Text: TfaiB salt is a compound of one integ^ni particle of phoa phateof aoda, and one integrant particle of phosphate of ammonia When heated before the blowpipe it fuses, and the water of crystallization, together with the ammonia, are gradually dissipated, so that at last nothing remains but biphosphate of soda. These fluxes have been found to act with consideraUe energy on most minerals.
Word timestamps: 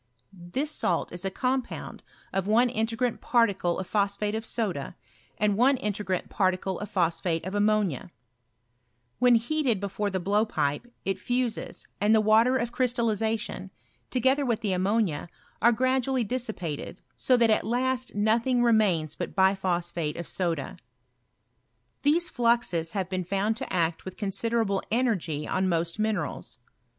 TfaiB 0.35 0.67
salt 0.67 1.11
is 1.11 1.25
a 1.25 1.29
compound 1.29 2.01
of 2.33 2.47
one 2.47 2.69
integ^ni 2.69 3.21
particle 3.21 3.77
of 3.77 3.85
phoa 3.87 4.07
phateof 4.17 4.41
aoda, 4.41 4.95
and 5.37 5.55
one 5.55 5.77
integrant 5.77 6.27
particle 6.27 6.79
of 6.79 6.89
phosphate 6.89 7.45
of 7.45 7.53
ammonia 7.53 8.09
When 9.19 9.35
heated 9.35 9.79
before 9.79 10.09
the 10.09 10.19
blowpipe 10.19 10.91
it 11.05 11.19
fuses, 11.19 11.85
and 11.99 12.15
the 12.15 12.19
water 12.19 12.57
of 12.57 12.71
crystallization, 12.71 13.69
together 14.09 14.43
with 14.43 14.61
the 14.61 14.73
ammonia, 14.73 15.29
are 15.61 15.71
gradually 15.71 16.23
dissipated, 16.23 17.03
so 17.15 17.37
that 17.37 17.51
at 17.51 17.63
last 17.63 18.15
nothing 18.15 18.63
remains 18.63 19.13
but 19.13 19.35
biphosphate 19.35 20.19
of 20.19 20.27
soda. 20.27 20.77
These 22.01 22.27
fluxes 22.27 22.89
have 22.97 23.07
been 23.07 23.23
found 23.23 23.55
to 23.57 23.71
act 23.71 24.03
with 24.03 24.17
consideraUe 24.17 24.81
energy 24.91 25.47
on 25.47 25.69
most 25.69 25.99
minerals. 25.99 26.57